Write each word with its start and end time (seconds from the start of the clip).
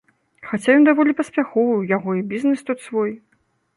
Хаця 0.51 0.69
ён 0.77 0.87
даволі 0.87 1.13
паспяховы, 1.21 1.77
у 1.83 1.87
яго 1.91 2.17
і 2.23 2.27
бізнэс 2.33 2.65
тут 2.71 2.79
свой. 2.87 3.11